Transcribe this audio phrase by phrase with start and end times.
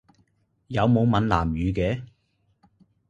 [0.65, 2.01] 有冇閩南語嘅？